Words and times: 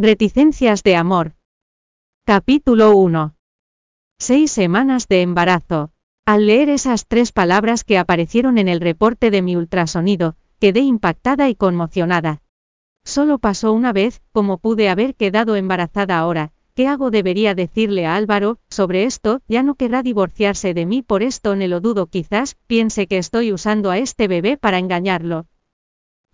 Reticencias 0.00 0.84
de 0.84 0.94
amor. 0.94 1.32
Capítulo 2.24 2.96
1. 2.96 3.34
Seis 4.20 4.52
semanas 4.52 5.08
de 5.08 5.22
embarazo. 5.22 5.90
Al 6.24 6.46
leer 6.46 6.68
esas 6.68 7.08
tres 7.08 7.32
palabras 7.32 7.82
que 7.82 7.98
aparecieron 7.98 8.58
en 8.58 8.68
el 8.68 8.80
reporte 8.80 9.32
de 9.32 9.42
mi 9.42 9.56
ultrasonido, 9.56 10.36
quedé 10.60 10.82
impactada 10.82 11.48
y 11.48 11.56
conmocionada. 11.56 12.42
Solo 13.04 13.40
pasó 13.40 13.72
una 13.72 13.92
vez, 13.92 14.22
como 14.30 14.58
pude 14.58 14.88
haber 14.88 15.16
quedado 15.16 15.56
embarazada 15.56 16.16
ahora, 16.16 16.52
¿qué 16.76 16.86
hago? 16.86 17.10
Debería 17.10 17.56
decirle 17.56 18.06
a 18.06 18.14
Álvaro, 18.14 18.60
sobre 18.70 19.02
esto, 19.02 19.40
ya 19.48 19.64
no 19.64 19.74
querrá 19.74 20.04
divorciarse 20.04 20.74
de 20.74 20.86
mí 20.86 21.02
por 21.02 21.24
esto, 21.24 21.56
ne 21.56 21.66
lo 21.66 21.80
dudo 21.80 22.06
quizás, 22.06 22.56
piense 22.68 23.08
que 23.08 23.18
estoy 23.18 23.52
usando 23.52 23.90
a 23.90 23.98
este 23.98 24.28
bebé 24.28 24.58
para 24.58 24.78
engañarlo. 24.78 25.46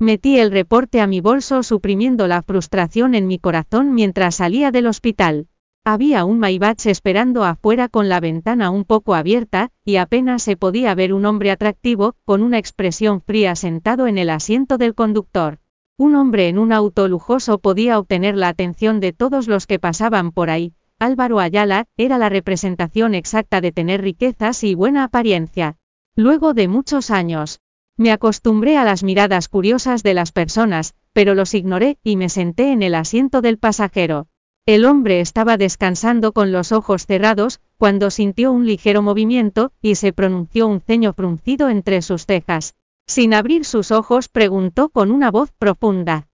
Metí 0.00 0.40
el 0.40 0.50
reporte 0.50 1.00
a 1.00 1.06
mi 1.06 1.20
bolso 1.20 1.62
suprimiendo 1.62 2.26
la 2.26 2.42
frustración 2.42 3.14
en 3.14 3.28
mi 3.28 3.38
corazón 3.38 3.94
mientras 3.94 4.34
salía 4.34 4.72
del 4.72 4.88
hospital. 4.88 5.46
Había 5.84 6.24
un 6.24 6.40
Maybach 6.40 6.84
esperando 6.86 7.44
afuera 7.44 7.88
con 7.88 8.08
la 8.08 8.18
ventana 8.18 8.70
un 8.70 8.84
poco 8.84 9.14
abierta, 9.14 9.70
y 9.84 9.96
apenas 9.96 10.42
se 10.42 10.56
podía 10.56 10.96
ver 10.96 11.12
un 11.12 11.24
hombre 11.26 11.52
atractivo, 11.52 12.16
con 12.24 12.42
una 12.42 12.58
expresión 12.58 13.20
fría 13.20 13.54
sentado 13.54 14.08
en 14.08 14.18
el 14.18 14.30
asiento 14.30 14.78
del 14.78 14.96
conductor. 14.96 15.60
Un 15.96 16.16
hombre 16.16 16.48
en 16.48 16.58
un 16.58 16.72
auto 16.72 17.06
lujoso 17.06 17.58
podía 17.58 18.00
obtener 18.00 18.34
la 18.36 18.48
atención 18.48 18.98
de 18.98 19.12
todos 19.12 19.46
los 19.46 19.68
que 19.68 19.78
pasaban 19.78 20.32
por 20.32 20.50
ahí. 20.50 20.74
Álvaro 20.98 21.38
Ayala, 21.38 21.86
era 21.96 22.18
la 22.18 22.30
representación 22.30 23.14
exacta 23.14 23.60
de 23.60 23.70
tener 23.70 24.02
riquezas 24.02 24.64
y 24.64 24.74
buena 24.74 25.04
apariencia. 25.04 25.76
Luego 26.16 26.52
de 26.52 26.66
muchos 26.66 27.10
años, 27.10 27.60
me 27.96 28.10
acostumbré 28.10 28.76
a 28.76 28.84
las 28.84 29.04
miradas 29.04 29.48
curiosas 29.48 30.02
de 30.02 30.14
las 30.14 30.32
personas, 30.32 30.94
pero 31.12 31.34
los 31.34 31.54
ignoré 31.54 31.98
y 32.02 32.16
me 32.16 32.28
senté 32.28 32.72
en 32.72 32.82
el 32.82 32.94
asiento 32.94 33.40
del 33.40 33.58
pasajero. 33.58 34.26
El 34.66 34.84
hombre 34.84 35.20
estaba 35.20 35.56
descansando 35.56 36.32
con 36.32 36.50
los 36.50 36.72
ojos 36.72 37.06
cerrados, 37.06 37.60
cuando 37.76 38.10
sintió 38.10 38.50
un 38.50 38.66
ligero 38.66 39.02
movimiento, 39.02 39.72
y 39.82 39.94
se 39.94 40.12
pronunció 40.12 40.66
un 40.66 40.80
ceño 40.80 41.12
fruncido 41.12 41.68
entre 41.68 42.02
sus 42.02 42.26
cejas. 42.26 42.74
Sin 43.06 43.34
abrir 43.34 43.66
sus 43.66 43.90
ojos 43.90 44.28
preguntó 44.28 44.88
con 44.88 45.10
una 45.10 45.30
voz 45.30 45.52
profunda. 45.52 46.28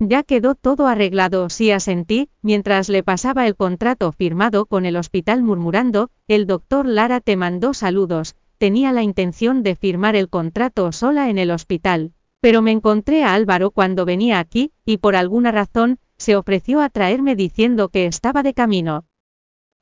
Ya 0.00 0.24
quedó 0.24 0.54
todo 0.54 0.86
arreglado, 0.86 1.48
sí 1.48 1.70
asentí, 1.70 2.30
mientras 2.42 2.88
le 2.88 3.02
pasaba 3.02 3.46
el 3.46 3.56
contrato 3.56 4.12
firmado 4.12 4.66
con 4.66 4.84
el 4.84 4.96
hospital 4.96 5.42
murmurando, 5.42 6.10
el 6.26 6.46
doctor 6.46 6.86
Lara 6.86 7.20
te 7.20 7.36
mandó 7.36 7.74
saludos, 7.74 8.36
tenía 8.58 8.92
la 8.92 9.02
intención 9.02 9.62
de 9.62 9.76
firmar 9.76 10.16
el 10.16 10.28
contrato 10.28 10.92
sola 10.92 11.30
en 11.30 11.38
el 11.38 11.50
hospital, 11.50 12.12
pero 12.40 12.60
me 12.62 12.72
encontré 12.72 13.24
a 13.24 13.34
Álvaro 13.34 13.70
cuando 13.70 14.04
venía 14.04 14.38
aquí, 14.38 14.72
y 14.84 14.98
por 14.98 15.16
alguna 15.16 15.52
razón, 15.52 15.98
se 16.16 16.36
ofreció 16.36 16.80
a 16.80 16.88
traerme 16.88 17.36
diciendo 17.36 17.88
que 17.88 18.06
estaba 18.06 18.42
de 18.42 18.54
camino. 18.54 19.04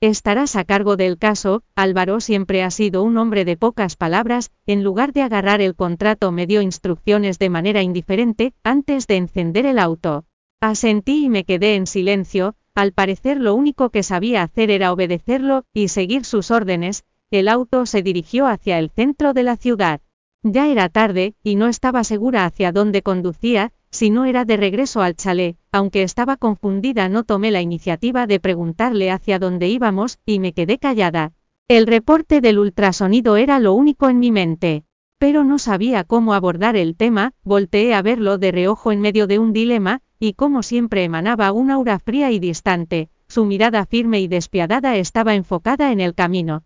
Estarás 0.02 0.56
a 0.56 0.64
cargo 0.64 0.96
del 0.96 1.16
caso, 1.16 1.62
Álvaro 1.74 2.20
siempre 2.20 2.62
ha 2.62 2.70
sido 2.70 3.02
un 3.02 3.16
hombre 3.16 3.46
de 3.46 3.56
pocas 3.56 3.96
palabras, 3.96 4.52
en 4.66 4.84
lugar 4.84 5.14
de 5.14 5.22
agarrar 5.22 5.62
el 5.62 5.74
contrato 5.74 6.32
me 6.32 6.46
dio 6.46 6.60
instrucciones 6.60 7.38
de 7.38 7.48
manera 7.48 7.82
indiferente, 7.82 8.52
antes 8.62 9.06
de 9.06 9.16
encender 9.16 9.64
el 9.64 9.78
auto. 9.78 10.26
Asentí 10.60 11.24
y 11.24 11.28
me 11.30 11.44
quedé 11.44 11.76
en 11.76 11.86
silencio, 11.86 12.56
al 12.74 12.92
parecer 12.92 13.40
lo 13.40 13.54
único 13.54 13.88
que 13.88 14.02
sabía 14.02 14.42
hacer 14.42 14.70
era 14.70 14.92
obedecerlo, 14.92 15.64
y 15.72 15.88
seguir 15.88 16.26
sus 16.26 16.50
órdenes, 16.50 17.04
el 17.32 17.48
auto 17.48 17.86
se 17.86 18.02
dirigió 18.02 18.46
hacia 18.46 18.78
el 18.78 18.90
centro 18.90 19.32
de 19.32 19.42
la 19.42 19.56
ciudad. 19.56 20.00
Ya 20.44 20.68
era 20.68 20.88
tarde, 20.88 21.34
y 21.42 21.56
no 21.56 21.66
estaba 21.66 22.04
segura 22.04 22.44
hacia 22.44 22.70
dónde 22.70 23.02
conducía, 23.02 23.72
si 23.90 24.10
no 24.10 24.26
era 24.26 24.44
de 24.44 24.56
regreso 24.56 25.00
al 25.02 25.16
chalet, 25.16 25.56
aunque 25.72 26.02
estaba 26.02 26.36
confundida 26.36 27.08
no 27.08 27.24
tomé 27.24 27.50
la 27.50 27.62
iniciativa 27.62 28.28
de 28.28 28.38
preguntarle 28.38 29.10
hacia 29.10 29.40
dónde 29.40 29.68
íbamos, 29.68 30.20
y 30.24 30.38
me 30.38 30.52
quedé 30.52 30.78
callada. 30.78 31.32
El 31.66 31.88
reporte 31.88 32.40
del 32.40 32.60
ultrasonido 32.60 33.36
era 33.36 33.58
lo 33.58 33.72
único 33.74 34.08
en 34.08 34.20
mi 34.20 34.30
mente. 34.30 34.84
Pero 35.18 35.42
no 35.42 35.58
sabía 35.58 36.04
cómo 36.04 36.32
abordar 36.32 36.76
el 36.76 36.94
tema, 36.94 37.32
volteé 37.42 37.94
a 37.94 38.02
verlo 38.02 38.38
de 38.38 38.52
reojo 38.52 38.92
en 38.92 39.00
medio 39.00 39.26
de 39.26 39.40
un 39.40 39.52
dilema, 39.52 40.00
y 40.20 40.34
como 40.34 40.62
siempre 40.62 41.02
emanaba 41.02 41.50
una 41.50 41.74
aura 41.74 41.98
fría 41.98 42.30
y 42.30 42.38
distante, 42.38 43.08
su 43.26 43.46
mirada 43.46 43.84
firme 43.84 44.20
y 44.20 44.28
despiadada 44.28 44.96
estaba 44.96 45.34
enfocada 45.34 45.90
en 45.90 46.00
el 46.00 46.14
camino, 46.14 46.62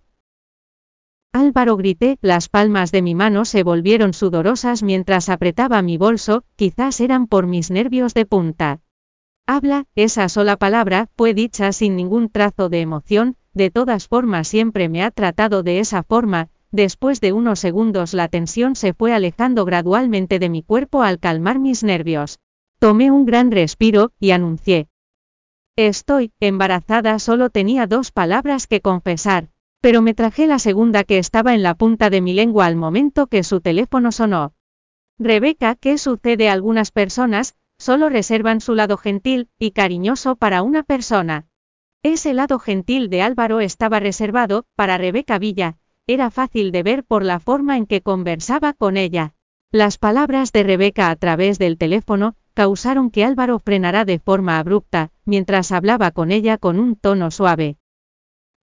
Álvaro 1.33 1.77
grité, 1.77 2.19
las 2.23 2.49
palmas 2.49 2.91
de 2.91 3.03
mi 3.03 3.15
mano 3.15 3.45
se 3.45 3.63
volvieron 3.63 4.15
sudorosas 4.15 4.83
mientras 4.83 5.29
apretaba 5.29 5.81
mi 5.81 5.97
bolso, 5.97 6.43
quizás 6.57 7.01
eran 7.01 7.29
por 7.29 7.47
mis 7.47 7.71
nervios 7.71 8.15
de 8.15 8.27
punta. 8.27 8.81
Habla, 9.47 9.87
esa 9.95 10.29
sola 10.29 10.57
palabra, 10.57 11.09
fue 11.17 11.33
dicha 11.33 11.71
sin 11.71 11.95
ningún 11.95 12.31
trazo 12.31 12.69
de 12.69 12.81
emoción, 12.81 13.37
de 13.55 13.71
todas 13.71 14.09
formas 14.09 14.49
siempre 14.49 14.89
me 14.89 15.05
ha 15.05 15.13
tratado 15.13 15.63
de 15.63 15.79
esa 15.79 16.03
forma, 16.03 16.49
después 16.73 17.21
de 17.21 17.33
unos 17.33 17.61
segundos 17.61 18.13
la 18.13 18.27
tensión 18.27 18.75
se 18.75 18.93
fue 18.93 19.13
alejando 19.13 19.65
gradualmente 19.65 20.41
de 20.41 20.49
mi 20.49 20.65
cuerpo 20.65 21.03
al 21.03 21.21
calmar 21.21 21.61
mis 21.61 21.85
nervios. 21.85 22.41
Tomé 22.81 23.13
un 23.13 23.25
gran 23.25 23.53
respiro, 23.53 24.11
y 24.19 24.33
anuncié. 24.33 24.89
Estoy, 25.77 26.33
embarazada 26.41 27.21
solo 27.21 27.51
tenía 27.51 27.87
dos 27.87 28.11
palabras 28.11 28.67
que 28.67 28.81
confesar, 28.81 29.49
pero 29.81 30.03
me 30.03 30.15
traje 30.15 30.47
la 30.47 30.59
segunda 30.59 31.05
que 31.05 31.19
estaba 31.19 31.55
en 31.55 31.63
la 31.63 31.75
punta 31.75 32.11
de 32.11 32.21
mi 32.21 32.35
lengua 32.35 32.67
al 32.67 32.77
momento 32.77 33.27
que 33.27 33.43
su 33.43 33.61
teléfono 33.61 34.13
sonó. 34.13 34.53
Rebeca, 35.19 35.75
¿qué 35.75 35.99
sucede? 35.99 36.49
Algunas 36.49 36.91
personas, 36.91 37.57
solo 37.79 38.09
reservan 38.09 38.61
su 38.61 38.75
lado 38.75 38.97
gentil 38.97 39.49
y 39.59 39.71
cariñoso 39.71 40.37
para 40.37 40.63
una 40.63 40.83
persona. 40.83 41.47
Ese 42.03 42.35
lado 42.35 42.59
gentil 42.59 43.11
de 43.11 43.23
Álvaro 43.23 43.61
estaba 43.61 44.01
reservado 44.01 44.65
para 44.75 44.99
Rebeca 44.99 45.39
Villa, 45.39 45.77
era 46.07 46.31
fácil 46.31 46.73
de 46.73 46.83
ver 46.83 47.05
por 47.05 47.25
la 47.25 47.41
forma 47.41 47.77
en 47.77 47.87
que 47.87 48.01
conversaba 48.03 48.73
con 48.73 48.97
ella. 48.97 49.35
Las 49.71 49.99
palabras 49.99 50.53
de 50.53 50.63
Rebeca 50.63 51.11
a 51.11 51.17
través 51.17 51.59
del 51.59 51.79
teléfono 51.79 52.35
causaron 52.55 53.11
que 53.11 53.25
Álvaro 53.25 53.59
frenara 53.59 54.05
de 54.05 54.19
forma 54.19 54.59
abrupta, 54.59 55.13
mientras 55.25 55.73
hablaba 55.73 56.11
con 56.11 56.33
ella 56.33 56.59
con 56.59 56.81
un 56.81 56.97
tono 56.97 57.31
suave. 57.31 57.77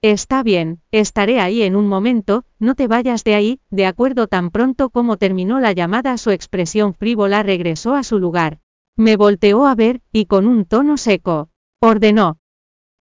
Está 0.04 0.44
bien, 0.44 0.80
estaré 0.92 1.40
ahí 1.40 1.64
en 1.64 1.76
un 1.76 1.88
momento, 1.88 2.46
no 2.60 2.76
te 2.76 2.88
vayas 2.88 3.24
de 3.24 3.34
ahí, 3.34 3.60
de 3.72 3.88
acuerdo 3.88 4.28
tan 4.28 4.52
pronto 4.52 4.92
como 4.92 5.18
terminó 5.18 5.60
la 5.60 5.72
llamada 5.72 6.18
su 6.18 6.30
expresión 6.30 6.94
frívola 6.94 7.42
regresó 7.42 7.96
a 7.96 8.04
su 8.04 8.20
lugar. 8.20 8.60
Me 8.96 9.18
volteó 9.18 9.66
a 9.66 9.74
ver, 9.74 10.02
y 10.12 10.26
con 10.26 10.46
un 10.46 10.66
tono 10.66 10.98
seco, 10.98 11.50
ordenó. 11.80 12.38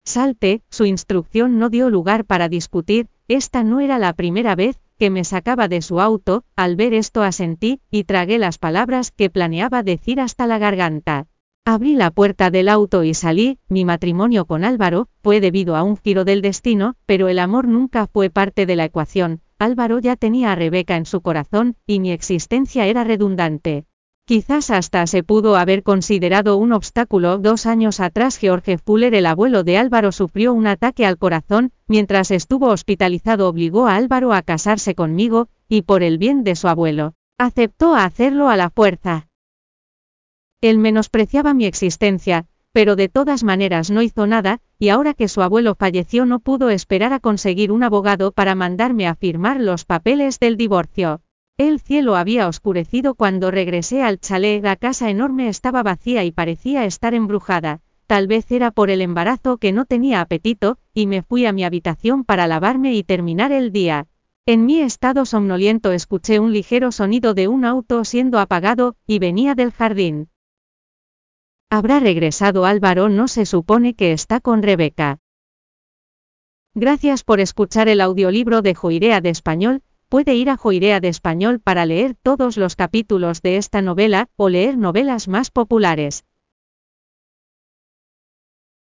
Salte, 0.05 0.63
su 0.71 0.87
instrucción 0.87 1.59
no 1.59 1.69
dio 1.69 1.91
lugar 1.91 2.25
para 2.25 2.49
discutir, 2.49 3.09
esta 3.29 3.63
no 3.63 3.81
era 3.81 3.99
la 3.99 4.15
primera 4.15 4.55
vez 4.55 4.81
que 4.99 5.11
me 5.11 5.25
sacaba 5.25 5.69
de 5.69 5.83
su 5.83 6.01
auto, 6.01 6.45
al 6.55 6.77
ver 6.77 6.95
esto 6.95 7.23
asentí, 7.23 7.83
y 7.91 8.05
tragué 8.05 8.39
las 8.39 8.57
palabras 8.57 9.11
que 9.11 9.29
planeaba 9.29 9.83
decir 9.83 10.19
hasta 10.19 10.47
la 10.47 10.57
garganta. 10.59 11.27
Abrí 11.69 11.97
la 11.97 12.13
puerta 12.13 12.53
del 12.53 12.69
auto 12.69 13.03
y 13.03 13.13
salí, 13.13 13.59
mi 13.69 13.85
matrimonio 13.85 14.45
con 14.45 14.63
Álvaro, 14.63 15.09
fue 15.21 15.41
debido 15.41 15.75
a 15.75 15.83
un 15.83 15.97
giro 15.97 16.25
del 16.25 16.41
destino, 16.41 16.95
pero 17.07 17.27
el 17.27 17.41
amor 17.41 17.67
nunca 17.67 18.07
fue 18.07 18.31
parte 18.31 18.67
de 18.67 18.77
la 18.77 18.85
ecuación, 18.85 19.41
Álvaro 19.59 19.99
ya 19.99 20.15
tenía 20.15 20.53
a 20.53 20.55
Rebeca 20.55 20.97
en 20.97 21.07
su 21.07 21.23
corazón, 21.23 21.75
y 21.85 21.99
mi 21.99 22.13
existencia 22.13 22.87
era 22.87 23.03
redundante. 23.03 23.85
Quizás 24.27 24.71
hasta 24.71 25.09
se 25.09 25.25
pudo 25.25 25.57
haber 25.57 25.83
considerado 25.83 26.57
un 26.57 26.73
obstáculo. 26.73 27.39
Dos 27.39 27.67
años 27.67 27.99
atrás 27.99 28.37
George 28.37 28.79
Fuller, 28.79 29.17
el 29.17 29.27
abuelo 29.27 29.65
de 29.65 29.77
Álvaro, 29.77 30.13
sufrió 30.13 30.55
un 30.55 30.69
ataque 30.69 31.05
al 31.05 31.19
corazón, 31.19 31.73
mientras 31.89 32.31
estuvo 32.31 32.69
hospitalizado 32.69 33.49
obligó 33.49 33.89
a 33.89 33.97
Álvaro 33.97 34.33
a 34.33 34.43
casarse 34.43 34.95
conmigo, 34.95 35.49
y 35.69 35.83
por 35.83 36.05
el 36.05 36.19
bien 36.19 36.45
de 36.45 36.55
su 36.55 36.69
abuelo, 36.69 37.15
aceptó 37.39 37.97
hacerlo 37.97 38.51
a 38.51 38.57
la 38.57 38.71
fuerza. 38.71 39.27
Él 40.61 40.79
menospreciaba 40.79 41.55
mi 41.55 41.67
existencia, 41.67 42.47
pero 42.73 42.97
de 42.97 43.09
todas 43.09 43.45
maneras 43.45 43.91
no 43.91 44.03
hizo 44.03 44.27
nada, 44.27 44.61
y 44.79 44.89
ahora 44.89 45.15
que 45.15 45.29
su 45.29 45.43
abuelo 45.43 45.75
falleció 45.75 46.27
no 46.27 46.41
pudo 46.41 46.71
esperar 46.71 47.13
a 47.13 47.21
conseguir 47.21 47.73
un 47.73 47.83
abogado 47.83 48.33
para 48.33 48.55
mandarme 48.55 49.07
a 49.07 49.15
firmar 49.15 49.61
los 49.61 49.85
papeles 49.85 50.39
del 50.41 50.57
divorcio. 50.57 51.21
El 51.59 51.81
cielo 51.81 52.17
había 52.17 52.49
oscurecido 52.49 53.15
cuando 53.15 53.51
regresé 53.51 54.03
al 54.03 54.21
chalet, 54.21 54.63
la 54.63 54.77
casa 54.77 55.09
enorme 55.09 55.49
estaba 55.49 55.83
vacía 55.83 56.23
y 56.25 56.33
parecía 56.33 56.85
estar 56.85 57.15
embrujada, 57.15 57.81
tal 58.07 58.27
vez 58.27 58.51
era 58.51 58.71
por 58.71 58.91
el 58.91 59.01
embarazo 59.01 59.57
que 59.57 59.73
no 59.73 59.87
tenía 59.87 60.21
apetito, 60.21 60.79
y 60.93 61.07
me 61.07 61.23
fui 61.23 61.47
a 61.47 61.53
mi 61.53 61.65
habitación 61.65 62.25
para 62.25 62.47
lavarme 62.47 62.95
y 62.95 63.03
terminar 63.03 63.53
el 63.53 63.73
día. 63.73 64.07
En 64.45 64.67
mi 64.67 64.81
estado 64.81 65.25
somnoliento 65.25 65.93
escuché 65.93 66.41
un 66.41 66.53
ligero 66.53 66.93
sonido 66.93 67.33
de 67.33 67.49
un 67.49 67.65
auto 67.65 68.05
siendo 68.05 68.39
apagado, 68.39 68.97
y 69.07 69.19
venía 69.19 69.55
del 69.55 69.73
jardín. 69.73 70.29
Habrá 71.69 71.99
regresado 71.99 72.65
Álvaro, 72.65 73.09
no 73.09 73.27
se 73.27 73.45
supone 73.45 73.95
que 73.95 74.13
está 74.13 74.41
con 74.41 74.63
Rebeca. 74.63 75.19
Gracias 76.75 77.25
por 77.25 77.41
escuchar 77.41 77.89
el 77.89 78.01
audiolibro 78.01 78.63
de 78.63 78.75
Joirea 78.75 79.21
de 79.21 79.31
Español, 79.31 79.83
puede 80.09 80.37
ir 80.37 80.49
a 80.49 80.57
Joirea 80.57 81.01
de 81.01 81.09
Español 81.09 81.59
para 81.59 81.85
leer 81.85 82.15
todos 82.23 82.57
los 82.57 82.77
capítulos 82.77 83.43
de 83.43 83.57
esta 83.57 83.83
novela, 83.83 84.29
o 84.37 84.49
leer 84.49 84.79
novelas 84.79 85.27
más 85.27 85.51
populares. 85.51 86.25